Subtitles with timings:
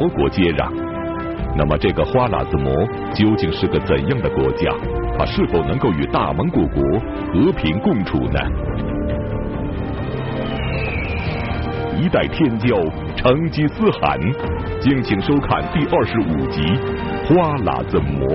[0.00, 0.72] 魔国接壤。
[1.54, 2.72] 那么，这个花剌子模
[3.12, 4.72] 究竟是个怎样的国家？
[5.18, 6.82] 它是否能够与大蒙古国
[7.34, 8.40] 和平共处呢？
[12.00, 12.74] 一代天骄
[13.14, 14.18] 成吉思汗，
[14.80, 16.62] 敬请收看第二十五集
[17.36, 18.26] 《花剌子模》。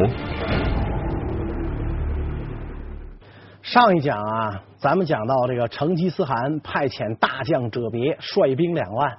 [3.64, 9.12] 上一讲啊，咱们讲到这个成吉思汗派遣大将哲别率兵两万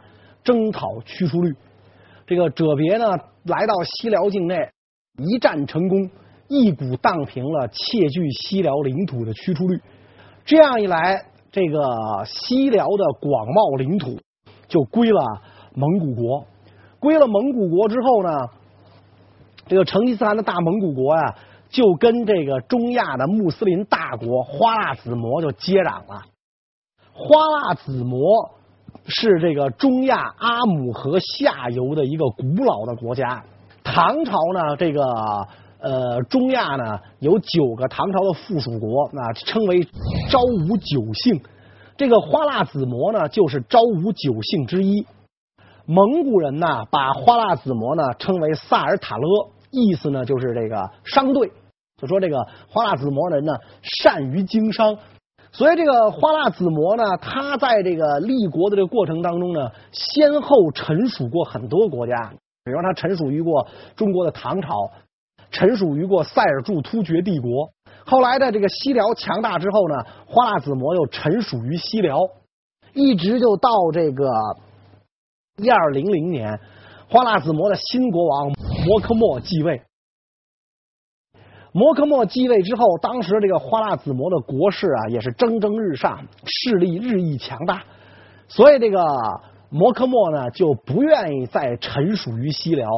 [0.45, 1.53] 征讨屈出律。
[2.27, 3.07] 这个哲别呢，
[3.45, 4.71] 来到西辽境内，
[5.19, 6.11] 一战成功，
[6.49, 9.81] 一鼓荡平了窃据西辽领土的驱出率。
[10.45, 14.19] 这样一来，这个西辽的广袤领土
[14.69, 15.21] 就归了
[15.75, 16.45] 蒙古国。
[16.99, 18.31] 归了蒙古国之后呢，
[19.67, 21.35] 这个成吉思汗的大蒙古国、啊。
[21.69, 26.23] 就跟这个中亚的穆斯林大国花剌子模就接壤了。
[27.13, 28.51] 花剌子模
[29.07, 33.43] 是这个中亚阿姆河下游的一个古老的国家。
[33.83, 35.03] 唐朝呢，这个
[35.79, 39.85] 呃中亚呢有九个唐朝的附属国，那称为
[40.29, 41.41] 昭武九姓。
[41.97, 45.07] 这个花剌子模呢，就是昭武九姓之一。
[45.87, 49.51] 蒙古人呢，把花剌子模呢称为萨尔塔勒。
[49.71, 51.53] 意思呢，就是这个商队，
[52.01, 54.97] 就说这个花剌子模人呢善于经商，
[55.57, 62.31] 所以这个花剌子模呢，他在这个立国的这个过程当中呢，先后臣属过很多国家，
[62.63, 64.91] 比如他臣属于过中国的唐朝，
[65.51, 67.71] 臣属于过塞尔柱突厥帝国，
[68.05, 72.21] 后来的这个西辽强大之后呢，花剌子模又臣属于西辽，
[72.93, 74.29] 一直就到这个
[75.57, 76.61] 一二零零年。
[77.09, 78.49] 花剌子模的新国王
[78.85, 79.81] 摩诃末继位，
[81.77, 87.83] 摩诃末继位之后，当时这个花剌子模的国势啊也是蒸蒸日上，势力日益强大，
[88.49, 88.99] 所以这个
[89.69, 92.89] 摩诃末呢就不愿意再臣属于西辽。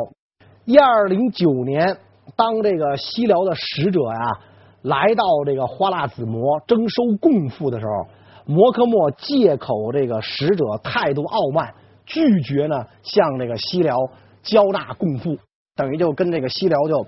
[0.65, 1.97] 一二零九年，
[2.37, 4.39] 当这个西辽的使者呀
[4.83, 8.07] 来到这个花剌子模征收贡赋的时候，
[8.47, 11.75] 摩诃末借口这个使者态度傲慢。
[12.07, 13.97] 拒绝呢，向这个西辽
[14.45, 15.37] 交纳贡赋，
[15.75, 17.05] 等于就跟这个西辽就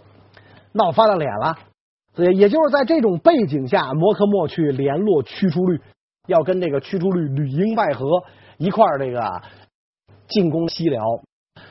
[0.72, 1.58] 闹翻了脸了。
[2.14, 5.80] 所以，也就是在这种背景下，摩诃末去联络屈出律，
[6.26, 8.24] 要跟这个屈出律里应外合，
[8.58, 9.42] 一块儿这个
[10.28, 11.02] 进攻西辽。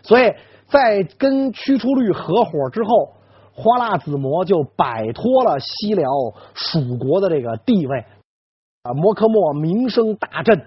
[0.02, 0.34] 所以
[0.68, 3.14] 在跟屈出律合伙之后，
[3.54, 6.10] 花剌子模就摆脱了西辽
[6.54, 8.06] 属国的这个地位。
[8.84, 10.66] 啊，摩诃末名声大振。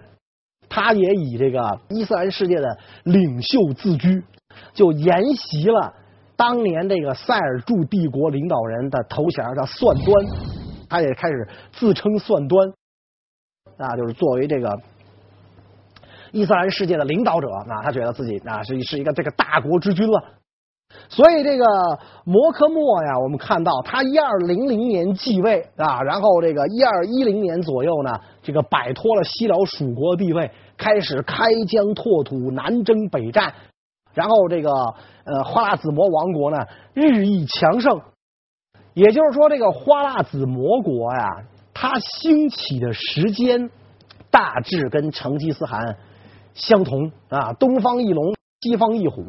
[0.68, 4.22] 他也以这个伊斯兰世界的领袖自居，
[4.72, 5.94] 就沿袭了
[6.42, 10.26] 当年这个塞尔柱帝国领导人的头衔，叫算端。
[10.88, 12.68] 他也开始自称算端，
[13.76, 14.76] 啊，就是作为这个
[16.32, 20.20] 伊斯兰世界的领导者，啊，他觉得自己啊是是一个这个大国之君了。
[21.08, 21.64] 所以这个
[22.24, 28.10] 摩诃末呀，我们看到他一二零零年继位啊，然后这个一二一零年左右呢，
[28.42, 33.54] 这个摆脱了西辽属国地位，开始开疆拓土、南征北战，
[34.14, 34.70] 然后这个
[35.24, 36.58] 呃花剌子模王国呢
[36.94, 38.00] 日益强盛。
[38.94, 43.70] 也就是说，这个花剌子模国呀，它兴起的时间
[44.30, 45.96] 大致跟成吉思汗
[46.52, 49.24] 相同啊，东方一龙，西方一虎。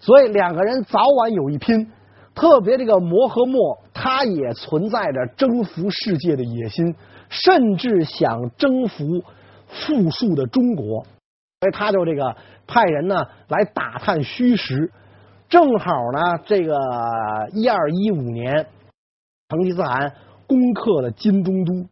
[0.00, 1.92] 所以两个人早晚有一拼，
[2.34, 6.94] 特别这个摩诃末，他也存在着征服世界的野心，
[7.28, 9.04] 甚至想征服
[9.66, 11.02] 富庶的中国，
[11.60, 12.34] 所以他就这个
[12.68, 14.92] 派人呢来打探虚实。
[15.48, 16.76] 正好呢，这个
[17.54, 18.66] 一二一五年，
[19.48, 20.14] 成吉思汗
[20.46, 21.88] 攻克了金中都，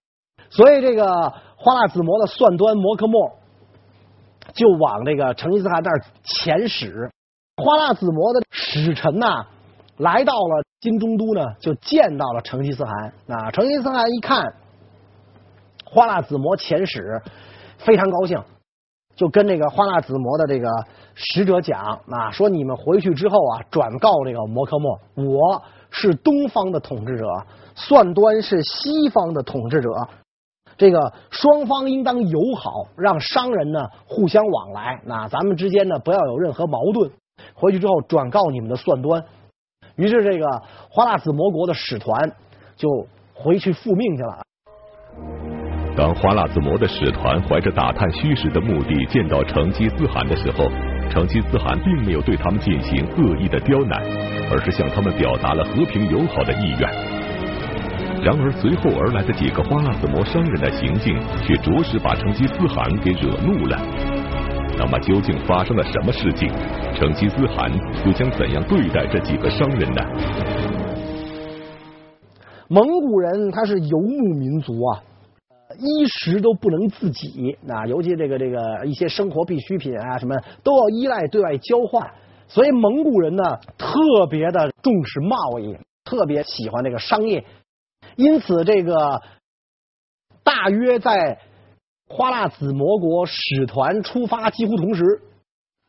[0.51, 3.33] 所以这个花剌子模的算端摩诃末
[4.53, 7.11] 就往这个成吉思汗那儿遣使。
[7.57, 9.47] 花剌子模的使臣呐，
[9.97, 13.15] 来到了金中都呢，就见到了成吉思汗。
[13.27, 14.53] 啊，成吉思汗一看
[15.87, 17.23] 花剌子模遣使，
[17.79, 18.39] 非常高兴，
[19.17, 20.69] 就跟这个花剌子模的这个
[21.15, 27.27] 使者讲啊，说你们回去之后啊，转告这个摩诃末，我是东方的统治者，
[27.75, 29.91] 算端是西方的统治者，
[30.77, 37.11] 这个双方应当友好，让商人呢互相往来，那咱们之间呢不要有任何矛盾。
[37.55, 39.25] 回去之后转告你们的算端，
[39.97, 42.33] 于是这个花剌子模国的使团
[42.77, 44.46] 就回去复命去了。
[45.97, 50.69] 当花剌子模的使团怀着打探虚实的目的见到成吉思汗的时候，
[51.09, 53.99] 成吉思汗并没有对他们进行恶意的刁难，
[54.53, 57.17] 而是向他们表达了和平友好的意愿。
[58.23, 63.81] 然而随后而来的几个花剌子模商人的行径，却着实把成吉思汗给惹怒了。
[64.77, 66.51] 那么究竟发生了什么事情？
[66.95, 67.73] 成吉思汗
[68.05, 70.03] 又将怎样对待这几个商人呢？
[72.69, 75.01] 蒙古人他是游牧民族啊，
[75.79, 82.11] 衣食都不能自给，啊，尤其这个这个一些生活必需品啊什么都要依赖对外交换，
[82.49, 83.43] 所以蒙古人呢
[83.77, 87.45] 特别的重视贸易，特别喜欢这个商业，
[88.17, 89.23] 因此这个
[90.43, 91.39] 大约在
[92.09, 95.03] 花剌子模国使团出发几乎同时，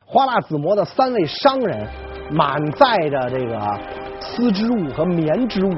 [0.06, 1.88] 花剌子模的三位商人
[2.32, 3.80] 满载着这个
[4.20, 5.72] 丝织物和棉织物。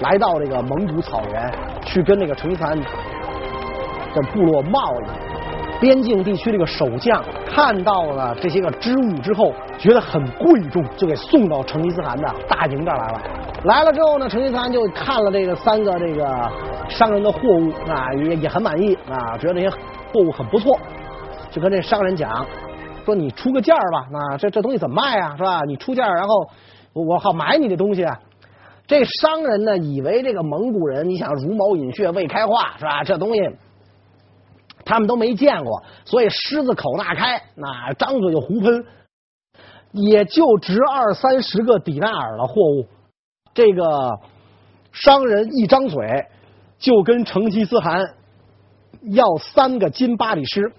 [0.00, 1.52] 来到这个蒙古草原，
[1.86, 2.76] 去跟那个成吉思汗
[4.14, 5.04] 的部落贸易。
[5.80, 13.20] 边境地区这个守将看到了这些个织物之后，觉得很贵重，就给送到成吉思汗的大营这来了。
[13.64, 16.24] 来了之后呢，成吉思汗就看了这个三个这个
[16.88, 20.78] 商人的货物啊，也也很满意啊，觉得这些货物很不错，
[21.50, 22.46] 就跟这商人讲
[23.04, 25.34] 说：“你出个价吧，啊，这这东西怎么卖啊？
[25.36, 25.62] 是吧？
[25.66, 26.46] 你出价，然后
[26.92, 28.06] 我好买你的东西。”
[28.86, 33.02] 这商人呢，以为这个蒙古人，你想茹毛饮血未开化是吧？
[33.02, 33.40] 这东西
[34.92, 38.84] 他们都没见过，所以狮子口大开，那张嘴就胡喷，
[39.92, 42.86] 也就值二三十个底纳尔的货物。
[43.54, 44.20] 这个
[44.92, 46.26] 商人一张嘴
[46.78, 48.04] 就跟成吉思汗
[49.00, 50.74] 要三个金巴里施。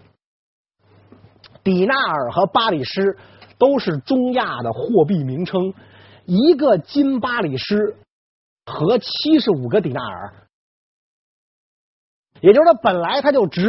[1.64, 3.18] 底纳尔和巴里施
[3.58, 5.74] 都是中亚的货币名称。
[6.26, 7.98] 一个金巴里施
[8.68, 10.34] 合七十五个底纳尔，
[12.42, 13.68] 也就是说，本来它就值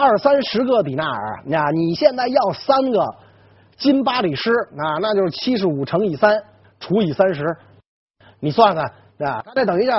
[0.00, 3.04] 二三十个比纳尔，那你现在要三个
[3.76, 6.42] 金巴里施啊，那就是七十五乘以三
[6.78, 7.56] 除以三十，
[8.40, 9.98] 你算算啊，这等于叫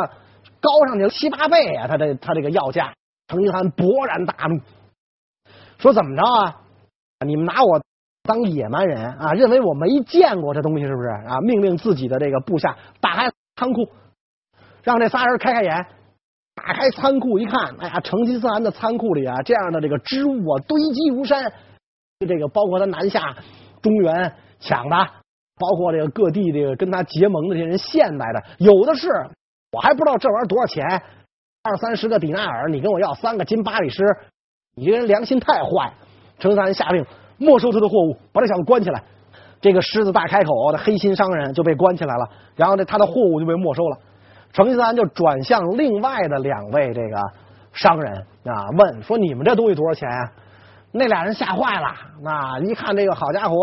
[0.60, 2.94] 高上去了七八倍啊，他这他这个要价，
[3.28, 4.60] 成吉思汗勃然大怒，
[5.78, 6.58] 说怎么着啊？
[7.26, 7.82] 你们拿我。
[8.24, 11.40] 当野蛮人啊，认为我没见过这东西，是不是啊？
[11.42, 13.90] 命令自己的这个部下打开仓库，
[14.84, 15.88] 让这仨人开开眼。
[16.64, 21.52] 打开仓库一看，哎呀，成吉思汗的仓库里啊，这样的这个织物啊堆积如山。
[22.20, 23.36] 这个包括他南下
[23.82, 29.10] 中原抢的，包括这个各地这个跟他结盟的这些人献来的，有的是。
[29.72, 30.86] 我还不知道这玩意儿多少钱，
[31.64, 34.04] 二三十个底纳尔，你跟我要三个金巴里施，
[34.76, 35.94] 你这人良心太坏。
[36.38, 37.06] 成吉思汗下令。
[37.38, 39.04] 没收他的货物，把这小子关起来。
[39.62, 43.98] 这个狮子大开口的黑心商人就被关起来了，然后呢，他的货物就被没收了。
[44.54, 47.22] 成吉思汗就转向另外的两位这个
[47.74, 48.14] 商人
[48.46, 50.32] 啊，问说：“你们这东西多少钱啊？”
[50.92, 51.88] 那俩人吓坏了，
[52.22, 53.56] 那一看这个好家伙，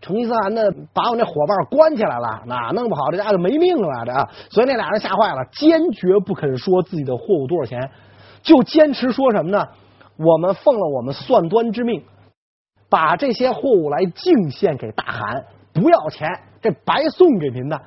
[0.00, 0.62] 成吉思汗呢
[0.94, 4.12] 把我那伙伴关起来了，那弄不好这家就没命了这。
[4.50, 7.90] 所以那俩人吓坏了，坚决不肯说自己的货物多少钱，
[8.42, 9.66] 就坚持说什么呢？
[10.16, 12.02] 我们奉了我们算端之命。
[12.88, 16.28] 把这些货物来敬献给大汗，不要钱，
[16.60, 17.80] 这白送给您的。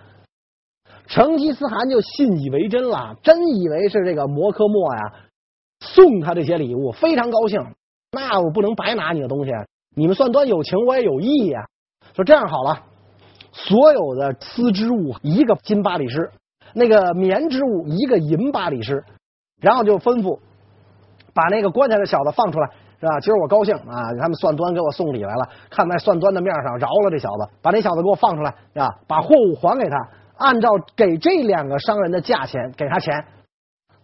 [1.06, 5.14] 成吉思汗就信以为真了，真以为是这个摩柯末呀
[5.80, 7.62] 送他这些礼物，非常高兴。
[8.12, 9.52] 那我不能白拿你的东西，
[9.96, 11.66] 你们算端有情，我也有义呀。
[12.16, 12.84] 说这样好了，
[13.52, 16.32] 所有的丝织物一个金巴里师，
[16.74, 19.04] 那个棉织物一个银巴里师，
[19.62, 20.40] 然后就吩咐
[21.34, 22.70] 把那个关起来的小子放出来。
[23.00, 23.20] 是吧？
[23.20, 24.16] 今儿我高兴啊！
[24.18, 28.88] 他们算端给我送礼来了，看在算端的面上饶了这小子，把这小子给我放出来，是吧？
[29.06, 29.98] 把货物还给他，
[30.38, 33.26] 按照给这两个商人的价钱给他钱，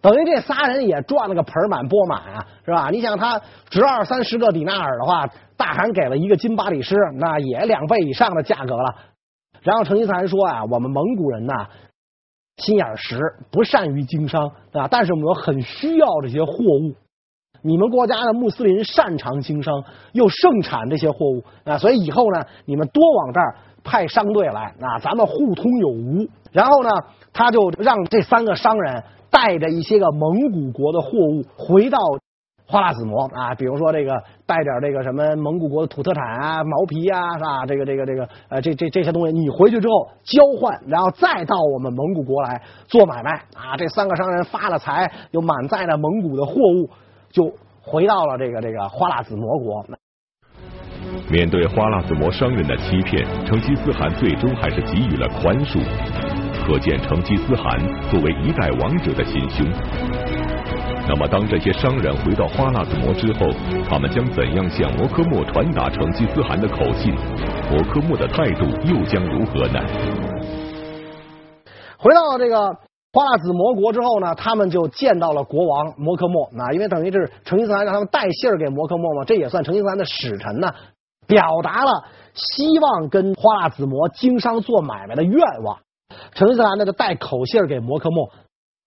[0.00, 2.88] 等于这仨人也赚了个盆满钵满啊，是吧？
[2.90, 5.26] 你想他值二三十个底纳尔的话，
[5.56, 8.94] 大汗给了一个金巴里师，那也两倍以上的价格了。
[9.62, 11.52] 然后成吉思汗说啊，我们蒙古人呐，
[12.56, 13.18] 心眼实，
[13.50, 16.96] 不善于经商啊，但是我们很需要这些货物。
[17.62, 26.26] 你们国家的穆斯林擅长经商，又盛产这些货物啊，所以以后呢，你们多往这儿派商队来啊，咱们互通有无。
[26.52, 26.90] 然后呢，
[27.32, 31.98] 他就让这三个商人带着一些个蒙古国的货物回到
[32.66, 37.66] 花剌子模啊，比如说这个带点这个什么蒙古国的土特产啊、毛皮啊，是吧？
[37.66, 43.76] 这个这个这个呃，这这这些东西，你回去之后交换，然后再到我们蒙古国来做买卖啊。
[43.76, 46.90] 这三个商人发了财，又满载了蒙古的货物。
[47.32, 47.48] 就
[47.80, 49.84] 回到了这个这个花剌子模国。
[51.28, 55.78] 面对花剌子模商人的欺骗，成吉思汗最终还是给予了宽恕。
[56.66, 57.78] 可见成吉思汗
[58.10, 59.66] 作为一代王者的心胸。
[61.08, 63.46] 那么，当这些商人回到花剌子模之后，
[63.88, 67.14] 他们将怎样向摩柯末传达成吉思汗的口信？
[67.70, 69.80] 摩柯末的态度又将如何呢？
[71.98, 72.56] 回到这个。
[73.12, 80.72] 花剌子模国之后呢，他们就见到了国王摩柯末那，因为等于是成吉思汗让他们带信儿给摩柯末嘛，这也算成吉思汗的使臣呢。
[81.30, 85.78] 表达了希望跟花剌子模经商做买卖的愿望。
[86.34, 88.30] 成吉思汗呢就带口信给摩科莫，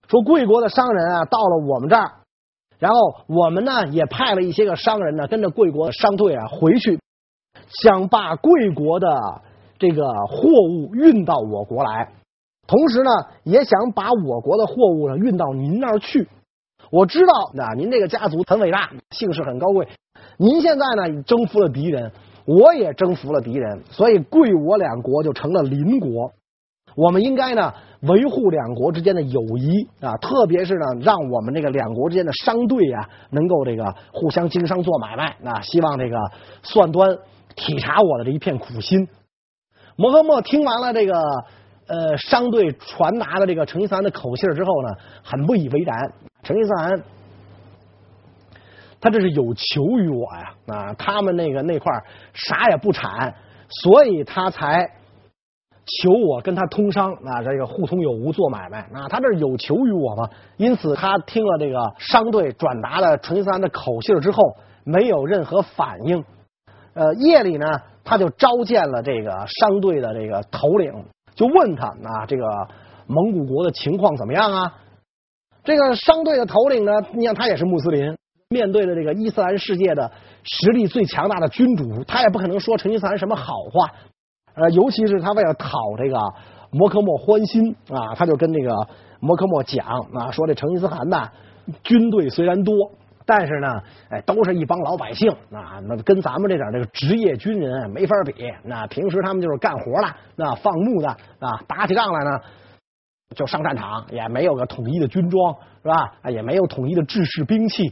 [0.08, 2.12] 说贵国的商人啊到了我们这儿，
[2.80, 7.00] 然后我们呢也派了一些个商人呢跟着贵国的商队啊回去，
[7.82, 9.08] 想把贵国的
[9.80, 12.12] 这个货物运到我国来，
[12.68, 13.10] 同时呢
[13.44, 16.28] 也想把我国的货物呢运到您那儿去。
[16.92, 19.88] 我知道啊，您这个家族很伟大，姓氏很高贵。
[20.38, 22.12] 您现在呢征服了敌人，
[22.46, 26.32] 我也征服了敌人，所以贵我两国就成了邻国。
[26.96, 35.62] 我们应该呢维护两国之间的友谊啊，特别是呢让我们这个两国之间的商队啊能够这个互相经商做买卖啊。
[35.62, 36.18] 希望这个
[36.62, 37.18] 算端
[37.56, 39.08] 体察我的这一片苦心。
[39.96, 41.14] 摩诃末听完了这个
[41.88, 44.90] 呃商队传达的这个成吉思汗的口信之后呢，
[45.24, 46.14] 很不以为然。
[46.44, 47.02] 成吉思汗，
[49.04, 50.94] 他这是有求于我呀啊！
[50.94, 51.92] 他们那个那块
[52.34, 53.36] 啥也不产，
[53.68, 54.90] 所以他才
[55.86, 59.10] 求我跟他通商啊，这个互通有无做买卖啊。
[59.10, 60.30] 他这是有求于我嘛？
[60.56, 64.56] 因此，他听了这个商队转达了成吉思汗的口信之后，
[64.86, 66.24] 没有任何反应。
[66.94, 67.66] 呃，夜里呢，
[68.06, 70.94] 他就召见了这个商队的这个头领，
[71.36, 72.46] 就问他啊，这个
[73.06, 74.76] 蒙古国的情况怎么样啊？
[75.66, 78.18] 这个商队的头领呢，你看他也是穆斯林，
[78.54, 80.10] 面对的这个伊斯兰世界的
[80.44, 83.92] 实力最强大的君主，他也不可能说成吉思汗什么好话。
[84.54, 86.18] 呃，尤其是他为了讨这个
[86.72, 88.88] 摩诃末欢心啊，他就跟这个
[89.20, 91.32] 摩诃末讲啊，说这成吉思汗呐，
[91.84, 92.74] 军队虽然多，
[93.26, 98.34] 但是呢，哎，都是一帮老百姓啊，那跟咱们这点这个职业军人没法比。
[98.64, 102.40] 那平时他们就是干活的，那放牧的啊，打起仗来呢。
[103.36, 106.14] 就上战场也没有个统一的军装是吧？
[106.30, 107.92] 也没有统一的制式兵器，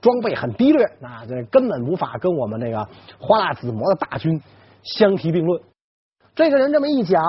[0.00, 2.86] 装备很低劣，那这根本无法跟我们那个
[3.18, 4.40] 花剌子模的大军
[4.82, 5.62] 相提并论。
[6.34, 7.22] 这个人这么一讲，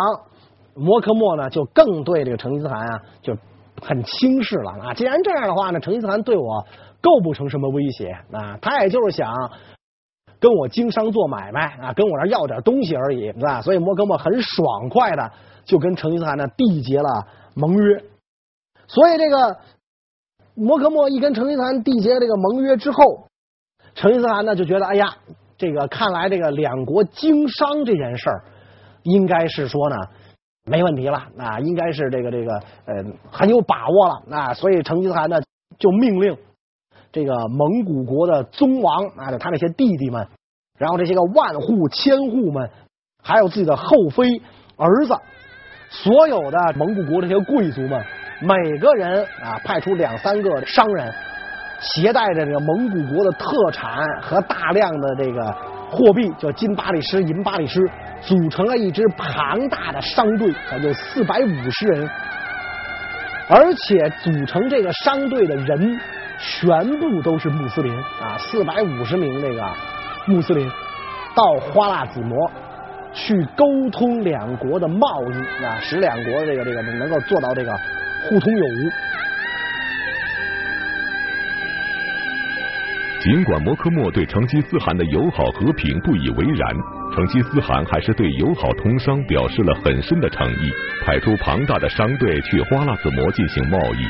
[0.76, 3.36] 摩诃末呢就更对这个成吉思汗啊就
[3.82, 4.94] 很轻视了啊。
[4.94, 6.66] 既然这样的话呢，成吉思汗对我
[7.02, 9.34] 构不成什么威胁啊，他也就是想
[10.40, 13.62] 跟我经商做买卖啊，跟我这要点东西而已是吧？
[13.62, 15.32] 所以摩诃末很爽快的
[15.66, 17.28] 就跟成吉思汗呢缔结了。
[17.56, 18.04] 盟约，
[18.88, 19.58] 所以这个
[20.60, 23.28] 摩诃末一跟成吉思汗缔结这个盟约之后，
[23.96, 25.16] 成吉思汗呢就觉得，哎呀，
[25.58, 28.44] 这个看来这个两国经商这件事儿，
[29.04, 29.96] 应该是说呢
[30.66, 32.54] 没问题了啊，应该是这个这个
[32.86, 35.40] 呃很有把握了啊，所以成吉思汗呢
[35.78, 36.38] 就命令
[37.12, 40.28] 这个蒙古国的宗王啊，他那些弟弟们，
[40.78, 42.70] 然后这些个万户千户们，
[43.24, 44.42] 还有自己的后妃
[44.76, 45.16] 儿子。
[45.92, 48.06] 所有的蒙古国这些贵族们，
[48.42, 51.14] 每个人啊派出两三个商人，
[51.82, 55.44] 携带着这个蒙古国的特产和大量的这个
[55.92, 57.82] 货币，叫金巴里什、银巴里什，
[58.22, 62.10] 组成了一支庞大的商队，有四百五十人，
[63.50, 66.00] 而且组成这个商队的人
[66.40, 69.62] 全部都是穆斯林啊，四百五十名那个
[70.28, 70.66] 穆斯林
[71.36, 72.50] 到花剌子模。
[73.12, 77.72] 去沟通两国的贸易啊，使两国这个这个能够做到这个
[78.28, 78.90] 互通有无。
[83.22, 86.74] 尽管摩诃末对成吉思汗的友好和平不以为然，
[87.14, 90.72] 成吉思汗还是对友好通商表示了很深的诚意，
[91.06, 94.06] 派出庞大的商队去花剌子模进行贸易。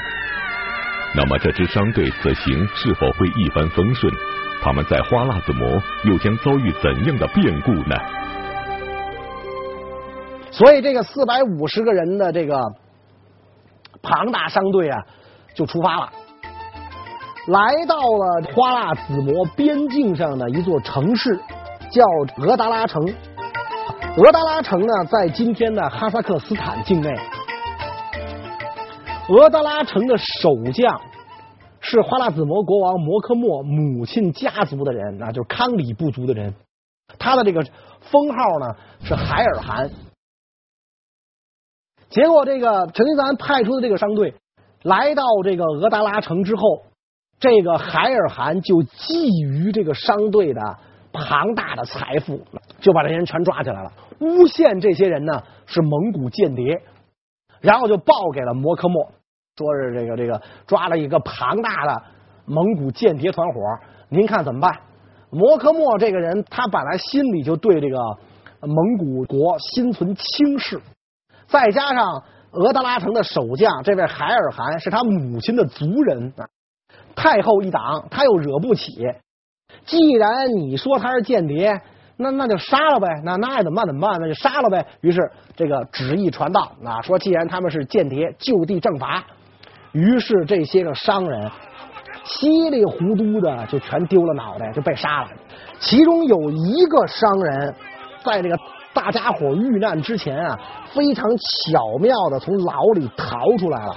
[1.15, 4.13] 那么这支商队此行是否会一帆风顺？
[4.61, 7.95] 他们在花剌子模又将遭遇怎样的变故呢？
[10.51, 12.61] 所以这个四百五十个人的这个
[14.01, 14.97] 庞大商队啊，
[15.53, 16.09] 就出发了，
[17.47, 21.37] 来到了花剌子模边境上的一座城市，
[21.91, 22.03] 叫
[22.43, 23.03] 额达拉城。
[24.17, 27.15] 额达拉城呢，在今天的哈萨克斯坦境内。
[29.29, 30.99] 额达拉城的守将
[31.79, 36.53] 是花剌子模国王摩诃末母亲家族的人，那就是康里部族的人。
[37.17, 37.63] 他的这个
[38.01, 39.89] 封号呢是海尔汗。
[42.09, 44.33] 结果，这个成吉思汗派出的这个商队
[44.83, 46.83] 来到这个额达拉城之后，
[47.39, 49.13] 这个海尔汗就觊
[49.45, 50.61] 觎这个商队的
[51.13, 52.41] 庞大的财富，
[52.81, 56.81] 就把这些人全抓起来了，诬陷这些人呢是蒙古间谍，
[57.61, 59.11] 然后就报给了摩诃末，
[59.55, 62.01] 说是这个这个抓了一个庞大的
[62.45, 63.53] 蒙古间谍团伙，
[64.09, 64.79] 您看怎么办？
[65.29, 67.97] 摩诃末这个人，他本来心里就对这个
[68.61, 70.81] 蒙古国心存轻视。
[71.49, 76.47] 再加上额达拉城的守将这位海尔汗是他母亲的族人啊，
[77.15, 79.05] 太后一党他又惹不起。
[79.85, 81.81] 既然你说他是间谍，
[82.17, 84.19] 那那就杀了呗，那那爱怎么办怎么办？
[84.19, 84.85] 那就杀了呗。
[85.01, 89.23] 于是这个旨意传到，啊，说既然他们是间谍，就地正法。
[89.91, 91.49] 于是这些个商人
[92.25, 95.29] 稀里糊涂的就全丢了脑袋，就被杀了。
[95.79, 97.75] 其中有一个商人，
[98.23, 98.57] 在这个
[99.01, 100.59] 大家伙遇难之前啊，
[100.91, 103.95] 非常巧妙的从牢里逃出来了。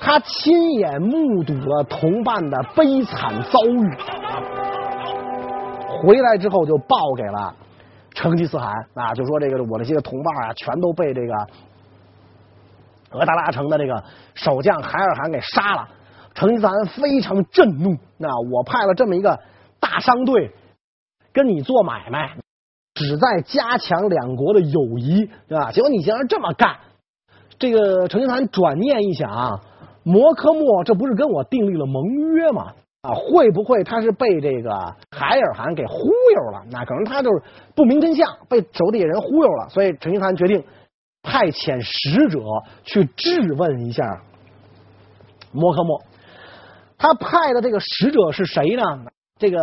[0.00, 3.96] 他亲眼目睹了同伴的悲惨遭遇，
[6.02, 7.54] 回来之后就报给了
[8.12, 11.46] 成吉思汗啊，就说这个我这些个同伴啊，全都被这个
[13.12, 14.02] 俄达拉城的这个
[14.34, 15.88] 守将海尔汗给杀了。
[16.34, 19.38] 成吉思汗非常震怒，那我派了这么一个
[19.78, 20.50] 大商队
[21.32, 22.32] 跟你做买卖，
[23.00, 25.72] 旨在加强两国的友谊，对吧？
[25.72, 26.76] 结果你竟然这么干，
[27.58, 29.60] 这个成吉思汗转念一想。
[30.02, 32.02] 摩诃末这不是跟我订立了盟
[32.34, 32.72] 约吗？
[33.02, 34.70] 啊，会不会他是被这个
[35.10, 36.62] 海尔汗给忽悠了？
[36.70, 37.42] 那可能他就是
[37.74, 39.68] 不明真相，被手底下人忽悠了。
[39.70, 40.62] 所以成吉思汗决定
[41.22, 42.40] 派遣使者
[42.84, 44.22] 去质问一下
[45.52, 46.02] 摩诃末。
[46.98, 48.82] 他派的这个使者是谁呢？
[49.38, 49.58] 这个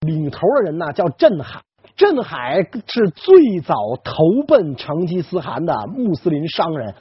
[0.00, 1.60] 领头的人呢叫镇海。
[1.98, 4.14] 镇海是最早投
[4.46, 6.94] 奔成吉思汗的穆斯林商人。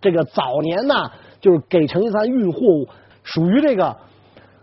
[0.00, 0.94] 这个早年呢。
[1.38, 2.88] 就是给成吉思汗运货物，
[3.22, 3.94] 属于这个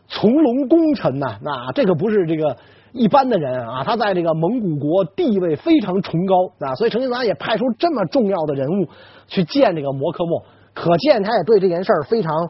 [0.07, 2.57] 从龙功臣呐，那这可不是这个
[2.91, 8.87] 一般的人啊，他在这个蒙古国地位非常崇高啊，所以成吉思汗也派出这么重要的人物
[9.27, 12.49] 去见这个摩诃末，可见他也对这件事儿非常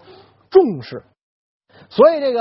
[0.49, 1.03] 重视。
[1.89, 2.39] 所以这个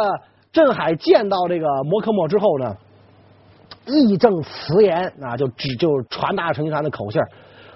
[0.52, 2.76] 镇海见到这个摩诃末之后呢，
[3.86, 7.20] 义正辞严啊，就只就传达成吉思汗的口信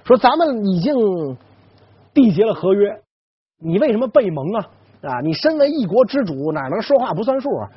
[0.04, 0.94] 说咱们已经
[2.14, 3.00] 缔结了合约。
[3.58, 4.66] 你为什么背盟啊？
[5.02, 7.70] 啊，你身为一国之主，哪能说话不算数啊？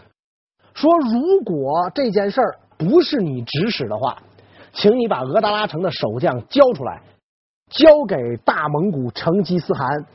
[0.74, 4.22] 说如果这件事儿不是你指使的话，
[4.74, 7.02] 请你把俄达拉城的守将交出来，
[7.70, 10.06] 交给大蒙古成吉思汗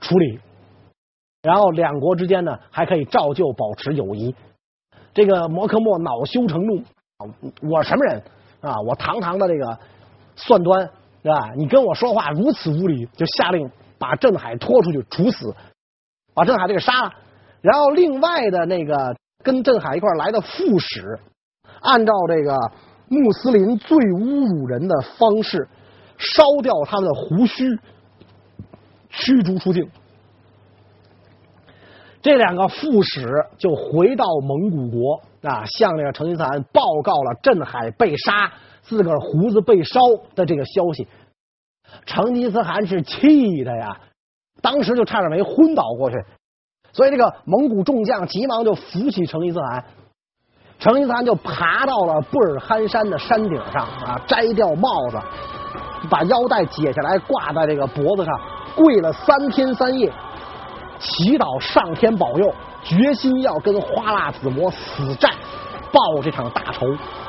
[0.00, 0.38] 处理，
[1.42, 4.34] 然后两国之间呢还可以照旧保持友谊。
[5.14, 6.82] 这个摩诃莫恼羞成怒，
[7.62, 8.22] 我什么人
[8.60, 8.80] 啊？
[8.80, 9.78] 我堂堂的这个
[10.36, 10.88] 算端，
[11.22, 11.52] 是吧？
[11.56, 13.70] 你跟我说话如此无礼，就下令。
[13.98, 15.54] 把镇海拖出去处死，
[16.34, 17.12] 把镇海这个杀了，
[17.60, 21.20] 然后另外的那个跟镇海一块来的副使，
[21.80, 22.58] 按照这个
[23.06, 25.68] 穆斯林最侮辱人的方式，
[26.18, 27.78] 烧掉他的胡须，
[29.08, 29.88] 驱逐出境。
[32.22, 33.26] 这两个副使
[33.58, 40.00] 就回到蒙古国啊，向这个成吉思汗报告了镇海被杀、自个儿胡子被烧
[40.36, 41.08] 的这个消息。
[42.06, 44.00] 成吉思汗是气的呀，
[44.62, 46.16] 当时就差点没昏倒过去，
[46.92, 49.84] 所以这个蒙古众将急忙就扶起成吉思汗，
[50.78, 55.18] 成吉思汗就爬到了布尔罕山的山顶上啊，摘掉帽子，
[56.08, 58.40] 把腰带解下来挂在这个脖子上，
[58.76, 60.10] 跪了三天三夜，
[61.02, 65.28] 祈祷上天保佑，决心要跟花剌子模死战，
[65.90, 66.86] 报这场大仇。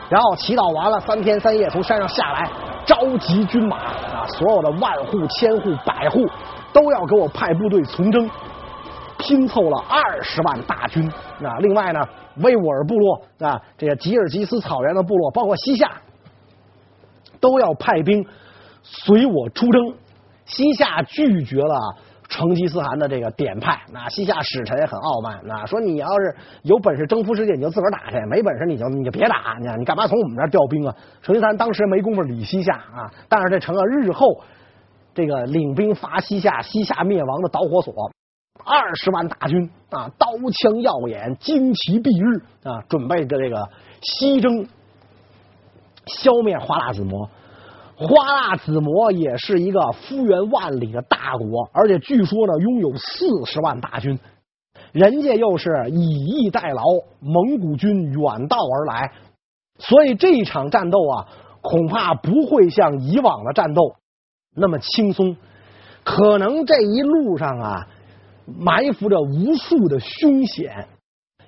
[0.10, 2.52] 然后祈祷完了，三天三夜从山上下来，
[2.86, 6.24] 召集军马啊，所有的万户、千户、百户
[6.72, 8.30] 都要给我派部队从征，
[9.18, 11.12] 拼凑了二十万大军。
[11.40, 12.00] 那另外呢，
[12.44, 15.90] 维吾尔部落啊，这个吉尔吉斯草原的部落，包括西夏，
[17.40, 18.24] 都要派兵
[18.84, 19.96] 随我出征。
[20.46, 21.96] 西夏拒绝了。
[22.34, 30.96] 成吉思汗的这个点派，那西夏使臣也很傲慢，那说你要是有本事征服世界，你就自个儿打去；没本事你就你就别打，你你干嘛从我们这儿调兵啊？
[31.22, 34.42] 成吉思汗当时没工夫理西夏啊，但是这成了日后
[35.14, 37.94] 这个领兵伐西夏、西夏灭亡的导火索。
[38.66, 43.70] 二十万大军啊，刀枪耀眼，旌旗蔽日啊，准备着这个
[44.02, 44.66] 西征，
[46.08, 47.30] 消灭花剌子模。
[47.96, 54.20] 花剌子模也是一个幅员万里的大国，而且据说呢拥有四十万大军，
[54.92, 56.84] 人家又是以逸待劳，
[57.20, 59.12] 蒙古军远道而来，
[59.78, 61.28] 所以这一场战斗啊，
[61.62, 63.96] 恐怕不会像以往的战斗
[64.56, 65.38] 那么轻松，
[66.04, 67.88] 可能这一路上啊
[68.46, 70.88] 埋伏着无数的凶险，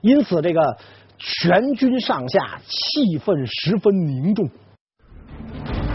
[0.01, 0.77] 因此这个
[1.17, 4.47] 全军上下气氛十分凝重。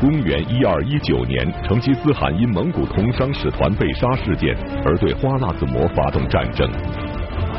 [0.01, 6.67] 公元一二一九年，成吉思汗因蒙古同商使团被杀事件而对花剌子模发动战争。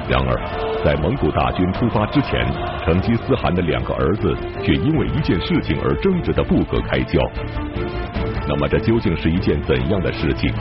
[0.10, 2.44] 然而，在蒙古大军出发之前，
[2.84, 7.22] 成吉思汗的两个儿子却因为一件事情而争执得不可开交。
[8.48, 10.52] 那么，这究竟是一件怎样的事情？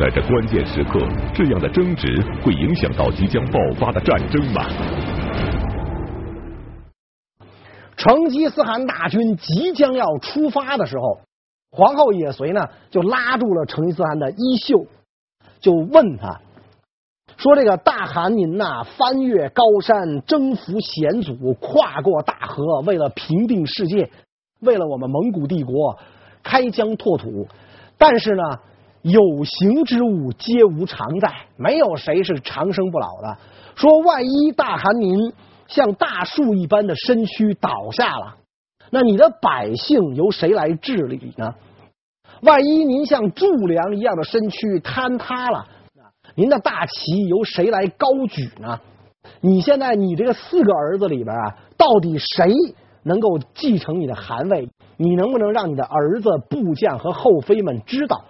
[0.00, 0.98] 在这关键时刻，
[1.34, 4.62] 这样的争执会影响到即将爆发的战争吗？
[7.98, 11.20] 成吉思汗大军即将要出发的时候，
[11.76, 14.86] 皇后也随呢就拉住了成吉思汗的衣袖，
[15.60, 16.40] 就问他
[17.36, 24.10] 说：“这个大汗您呐，翻越高山，征服险阻，跨过大河，为了平定世界，
[24.60, 25.98] 为了我们蒙古帝国
[26.42, 27.46] 开疆拓土，
[27.98, 28.42] 但是呢，
[29.02, 33.36] 有形之物皆无常在，没有谁是长生不老的。
[33.74, 35.32] 说万一大汗您。”
[35.68, 38.36] 像大树一般的身躯倒下了，
[38.90, 41.54] 那你的百姓由谁来治理呢？
[42.42, 45.66] 万一您像柱梁一样的身躯坍塌了，
[46.34, 48.78] 您的大旗由谁来高举呢？
[49.40, 52.52] 你现在你这个四个儿子里边啊，到底谁
[53.02, 54.68] 能够继承你的汗位？
[54.96, 58.24] 你能不能让你的儿子、部将和后妃们知道？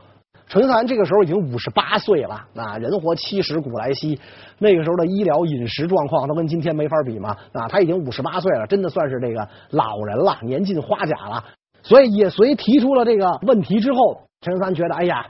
[0.49, 4.19] 成吉思汗这个时候已经五十八岁了，啊，人活七十古来稀，
[4.59, 11.45] 那个时候的医疗饮食状况他跟今天没法比嘛，啊，他已经五十八岁了，真的算是这个老人了，年近花甲了。
[11.83, 15.27] 所以也随提出了这个问题之后，成吉思汗觉得，哎呀，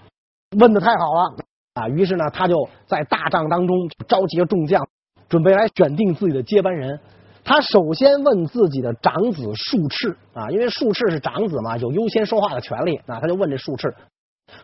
[0.58, 1.34] 问的太好了，
[1.74, 4.86] 啊，于是呢，他就在大帐当中召集了众将，
[5.28, 6.98] 准备来选定自己的接班人。
[7.42, 13.94] 他首先问自己的长子术赤，啊，因为术赤是长子嘛，有优先说话的权利，啊，他就问这术赤。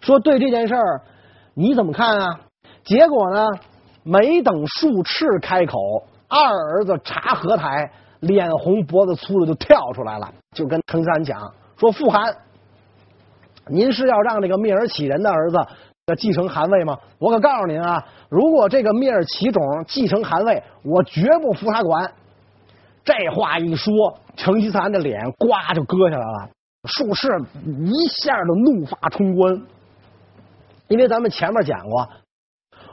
[0.01, 1.03] 说对这件事儿
[1.55, 2.41] 你怎么看啊？
[2.85, 3.47] 结果呢，
[4.03, 5.79] 没等术赤开口，
[6.29, 7.91] 二儿子察合台
[8.21, 12.35] 脸红脖子粗的就跳出来了，就跟成吉思汗讲说：“父汗，
[13.69, 15.59] 您是要让这个蔑尔乞人的儿子
[16.19, 16.99] 继承汗位吗？
[17.19, 22.13] 我可告诉您啊，如果这个蔑尔乞种继承汗位，我绝不服他管。”
[23.05, 23.93] 这话一说，
[24.37, 26.49] 成吉思汗的脸呱就割下来了。
[26.89, 27.29] 术赤
[27.65, 29.63] 一下就怒发冲冠，
[30.89, 32.09] 因为咱们前面讲过，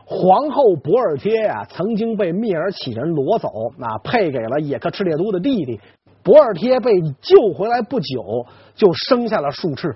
[0.06, 3.50] 皇后博尔帖呀、啊、曾经被蔑尔乞人夺走，
[3.80, 5.80] 啊，配给了也克赤烈都的弟弟。
[6.22, 9.96] 博尔帖被救回来不久，就生下了术赤。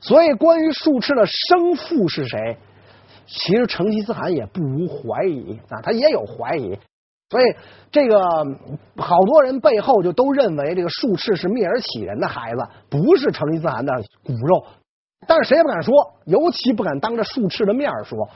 [0.00, 2.58] 所以，关于术赤的生父是谁，
[3.26, 6.78] 其实成吉思汗也不无怀疑啊，他也有怀疑。
[7.28, 7.44] 所以，
[7.90, 8.20] 这个
[8.96, 13.92] 好多人背后就都认为这个术赤是蔑尔乞人的孩子，不是成吉思汗的
[14.24, 14.64] 骨肉。
[15.26, 15.92] 但是谁也不敢说，
[16.26, 18.28] 尤其不敢当着术赤的面说。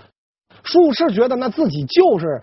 [0.64, 2.42] 术赤觉得那自己就是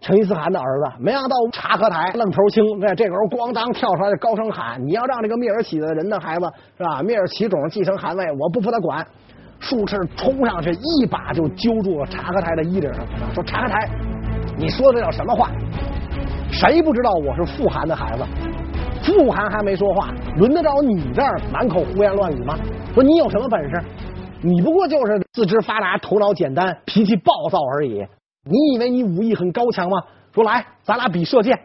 [0.00, 7.04] 成吉思汗的儿子，没想到察合台愣头青在这时候咣当跳出来，高声喊：“你要让这个蔑尔乞的人的孩子是吧？
[7.04, 9.06] 蔑尔乞种继承汗位，我不服他管。”
[9.60, 12.92] 术赤冲上去，一把就揪住了察合台的衣领，
[13.32, 13.88] 说：“察合台。”
[14.56, 15.50] 你说的这叫什么话？
[16.50, 18.24] 谁不知道我是父汗的孩子？
[19.02, 22.56] 父汗还没说话，轮得着你这儿满口胡言乱语吗？
[22.94, 23.82] 说你有什么本事？
[24.40, 28.06] 你不过就是四肢发达、头脑简单、脾气暴躁而已。
[28.44, 30.02] 你以为你武艺很高强吗？
[30.32, 31.58] 说来，咱俩比射箭。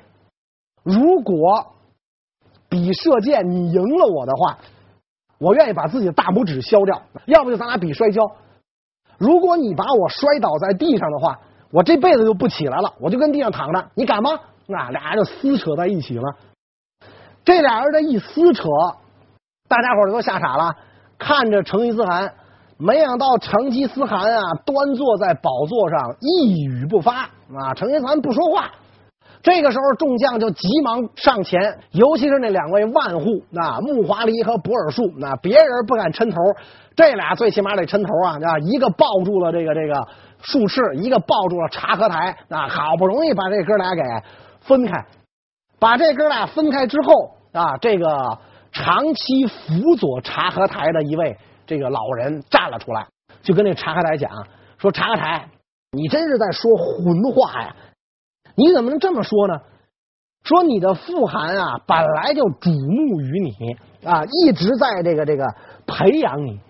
[0.84, 1.74] 如果
[2.70, 4.58] 比射箭你赢了我的话，
[5.38, 8.24] 我愿意把自己的大拇指削掉；要不就咱俩比摔跤。
[9.18, 11.40] 如果你把我摔倒在地上的话，
[11.72, 14.32] 我这辈子就不起来了，我就跟地上躺着，你敢吗？
[14.66, 16.24] 那俩人就撕扯在一起了。
[17.44, 18.64] 这俩人这一撕扯，
[19.68, 20.76] 大家伙都吓傻了，
[21.18, 22.32] 看着成吉思汗，
[22.78, 27.22] 没想到成吉思汗啊，端坐在宝座上，一语不发
[27.56, 27.74] 啊。
[27.76, 28.70] 成吉思汗不说话。
[29.42, 36.38] 这个时候，众将就急忙上前，尤其是那两位万户啊，木华黎和博尔术，那别人不敢抻头，
[36.96, 40.08] 这俩最起码得抻头啊，啊，一个抱住了这个这个。
[40.42, 44.02] 术赤一个抱住了察合台，啊，好不容易把这哥俩给
[44.62, 45.06] 分开，
[45.80, 48.38] 把这哥俩分开之后，啊，这个
[48.72, 53.06] 长期辅佐察合台的一位这个老人站了出来，
[53.42, 54.32] 就跟那察合台讲
[54.78, 55.48] 说：“察合台，
[55.92, 57.76] 你真是在说混话呀！
[58.56, 59.60] 你怎么能这么说呢？
[60.44, 65.46] 说你的父汗啊，本来就瞩目于你啊，一直在这个这个
[65.86, 66.62] 培养你。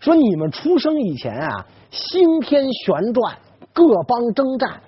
[0.00, 3.38] 说你们出生以前啊。”星天旋转，
[3.72, 4.82] 各邦征战，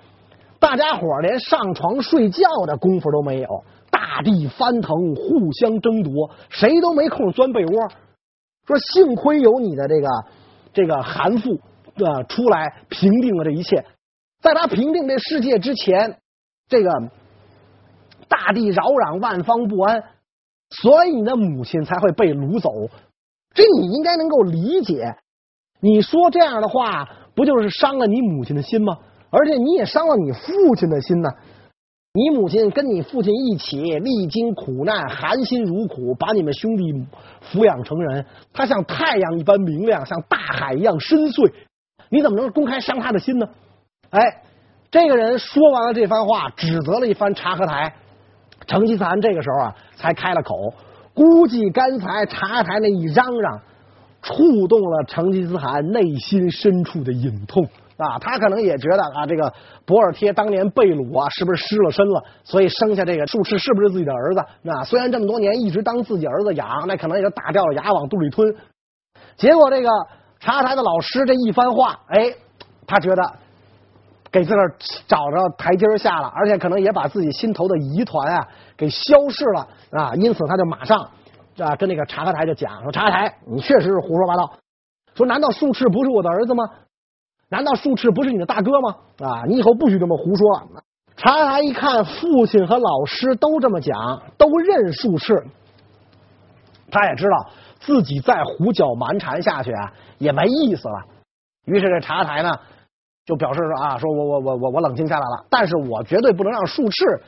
[0.59, 7.89] 大家伙连上床睡觉的功夫都没有，大地翻腾，互相争夺，谁都没空钻被窝。
[8.67, 10.07] 说幸亏有你的这个
[10.73, 11.59] 这个韩父
[12.05, 13.83] 啊出来平定了这一切，
[14.39, 16.19] 在他平定这世界之前，
[16.69, 16.91] 这个
[18.27, 20.03] 大地扰攘，万方不安，
[20.69, 22.69] 所以你的母亲才会被掳走。
[23.53, 25.15] 这你应该能够理解。
[25.79, 28.97] 你说这样的话，不就是伤了你母亲的心吗？
[29.29, 31.29] 而且你也伤了你父亲的心呢。
[32.13, 36.83] 你母亲跟你父亲一起历经苦难，含辛茹苦，把你们兄弟
[37.49, 38.25] 抚养成人。
[38.51, 41.51] 他像太阳一般明亮，像大海一样深邃。
[42.09, 43.47] 你怎么能公开伤他的心呢？
[44.09, 44.43] 哎，
[44.91, 47.93] 这个人说完了这番话，指责了一番察合台。
[48.67, 50.73] 成吉思汗这个时候啊，才开了口
[51.13, 53.61] 估计刚才茶台那一嚷嚷，
[54.21, 57.63] 触动了成吉思汗内心深处的隐痛
[57.97, 58.17] 啊！
[58.19, 59.53] 他可能也觉得啊，这个
[59.85, 62.23] 博尔贴当年被掳啊，是不是失了身了？
[62.43, 64.43] 所以生下这个术赤是不是自己的儿子？
[64.61, 68.55] 那虽然这么多年一直当自己儿子养，那可能也就打掉了牙往肚里吞。
[69.37, 69.89] 结果这个
[70.39, 72.33] 茶台的老师这一番话，哎，
[72.87, 73.33] 他觉得
[74.31, 74.75] 给自个儿
[75.07, 81.09] 找着台阶下了，而且可能也把自己心头的疑团啊给消逝了啊，因此他就马上。
[81.57, 84.53] 啊，跟那个察合台就讲说，察合台，你确实是胡说八道。
[85.13, 86.63] 说，难道术赤不是我的儿子吗？
[87.49, 88.95] 难道术赤不是你的大哥吗？
[89.19, 90.63] 啊，你以后不许这么胡说了。
[91.17, 95.45] 察合台一看父亲和老师都这么讲，都认术赤，
[96.89, 97.49] 他也知道
[97.81, 101.03] 自己再胡搅蛮缠下去啊也没意思了。
[101.65, 102.49] 于是这察合台呢
[103.25, 107.21] 就表示说啊，说我我我我我冷静下来了，但是我绝对不能让术赤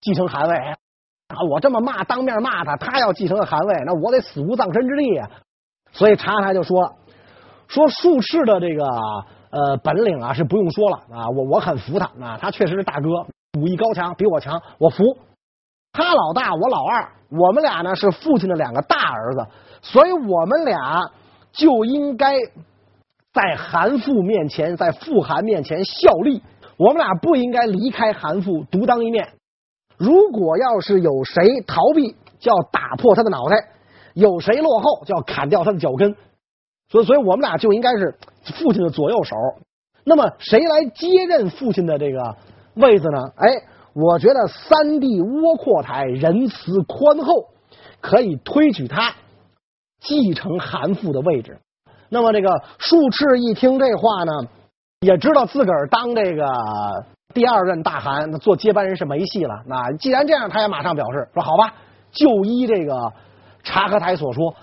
[0.00, 0.56] 继承汗位。
[1.28, 1.36] 啊！
[1.50, 5.28] 我这么骂，当面骂他，他要继承个汗位，那我得死无葬身之地啊！
[5.92, 6.94] 所以察合台就说
[7.66, 8.86] 说术赤的这个
[9.50, 13.08] 呃本领啊是不用说了啊，我我很服他啊，他确实是大哥，
[13.60, 15.18] 武艺高强，比我强，我服。
[15.92, 19.46] 他老大，我老二，我们俩呢是父亲的两个大儿子，
[19.82, 21.10] 所以我们俩
[21.52, 22.36] 就应该
[23.40, 26.42] 在韩父面前，在父韩面前效力，
[26.76, 29.28] 我们俩不应该离开韩父，独当一面。
[29.96, 33.56] 如果要是有谁逃避，就要打破他的脑袋；
[34.14, 36.16] 有谁落后，就要砍掉他的脚跟。
[36.88, 38.18] 所以，所以我们俩就应该是
[38.56, 39.36] 父亲的左右手。
[40.02, 42.36] 那么，谁来接任父亲的这个
[42.74, 43.18] 位子呢？
[43.36, 43.62] 哎，
[43.94, 47.50] 我觉得三弟窝阔台仁慈宽厚，
[48.00, 49.14] 可以推举他
[50.00, 51.60] 继承韩父的位置。
[52.08, 54.32] 那么，这个术赤一听这话呢，
[55.00, 56.44] 也知道自个儿当这个。
[57.34, 59.54] 第二任大汗，做接班人是没戏了。
[59.66, 61.74] 那既然这样，他也马上表示说：“好吧，
[62.10, 63.12] 就依这个
[63.62, 64.54] 察合台所说，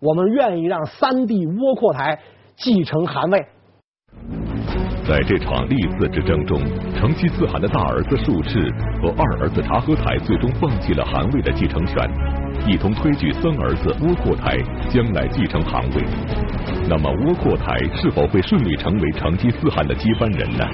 [0.00, 2.16] 我们愿意让三弟窝阔台
[2.56, 3.44] 继承汗位。”
[5.06, 6.56] 在这场历嗣之争中，
[6.94, 8.60] 成吉思汗的大儿子术赤
[9.02, 11.96] 和二儿子察合台最终放弃了汗位的继承权，
[12.64, 14.56] 一同推举三儿子窝阔台
[14.88, 16.73] 将来继承汗位。
[16.86, 20.64] 那么，窝阔台是否会顺利成为成吉思汗的接班人呢？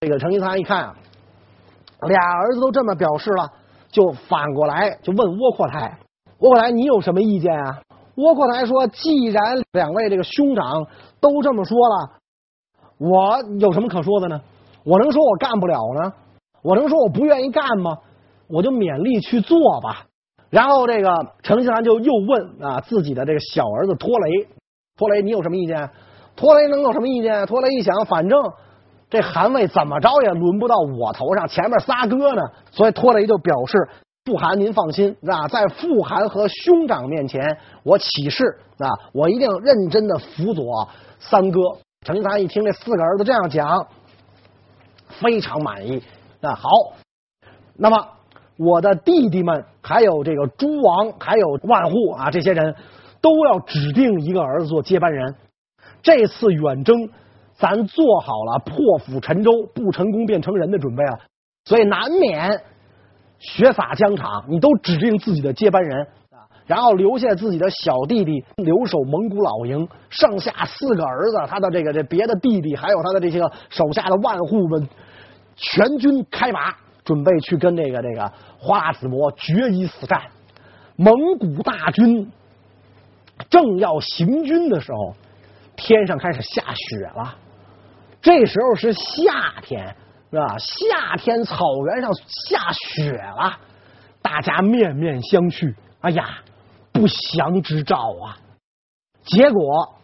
[0.00, 0.94] 这个成吉思汗一看啊，
[2.08, 3.48] 俩儿子都这么表示了，
[3.88, 5.98] 就反过来就问窝阔台
[6.40, 7.80] ：“窝阔台，你有什么意见啊？”
[8.16, 10.88] 窝阔台说：“既然两位这个兄长
[11.20, 12.10] 都这么说了，
[12.98, 14.40] 我有什么可说的呢？
[14.82, 16.12] 我能说我干不了呢？
[16.62, 17.96] 我能说我不愿意干吗？
[18.48, 20.06] 我就勉力去做吧。”
[20.50, 21.10] 然后这个
[21.42, 24.48] 成吉思汗就又问啊自己的这个小儿子拖雷
[24.96, 25.90] ：“拖雷，你有什么意见？”
[26.36, 27.46] 拖雷能有什么意见？
[27.46, 28.38] 拖雷一想，反正。
[29.10, 33.88] 这汗位怎么着也轮不到我头上，前面仨哥呢，所以拖雷就表示
[34.26, 38.44] 父汗您放心啊，在父汗和兄长面前，我起誓
[38.76, 40.86] 啊，我一定认真的辅佐
[41.18, 41.58] 三哥。
[42.04, 43.86] 成吉思汗一听这四个儿子这样讲，
[45.08, 46.02] 非常满意
[46.42, 46.54] 啊。
[46.54, 46.68] 好，
[47.78, 47.96] 那么
[48.58, 52.74] 我的弟弟们，还有这个诸王，还有万户啊，这些人
[53.22, 55.34] 都要指定一个儿子做接班人。
[56.02, 57.08] 这次远征。
[57.60, 61.18] 咱做好了破釜沉舟，不成功便成仁的准备了，
[61.64, 62.48] 所以难免
[63.40, 64.44] 血洒疆场。
[64.48, 66.06] 你都指定自己的接班人，
[66.66, 74.88] 然后留下自己的小弟弟留守蒙古老营，剩下四个儿子，他的这个这别的弟弟，还有他的这些个手下的万户们，
[75.56, 76.76] 全军开拔，
[77.08, 80.20] 准备去跟这个这个花剌子模决一死战。
[80.94, 82.30] 蒙古大军
[83.48, 85.14] 正要行军的时候，
[85.74, 87.34] 天上开始下雪了。
[88.20, 89.96] 这时候是夏天，
[90.30, 90.54] 是吧？
[90.58, 93.56] 夏天草原上下雪了，
[94.20, 95.74] 大家面面相觑。
[96.00, 96.40] 哎呀，
[96.92, 98.36] 不祥之兆啊！
[99.24, 99.94] 结果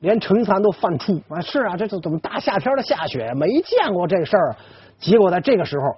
[0.00, 1.40] 连成吉思汗都犯怵啊！
[1.40, 3.32] 是啊，这这怎么大夏天的下雪？
[3.36, 4.56] 没见过这事儿。
[4.98, 5.96] 结果在这个时候，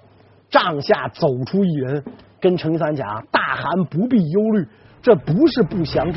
[0.55, 2.01] 帐下走出一人，
[2.39, 4.65] 跟程三讲：“大汗不必忧虑，
[5.01, 6.13] 这不是不祥之。”